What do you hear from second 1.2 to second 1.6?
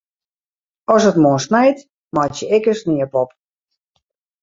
moarn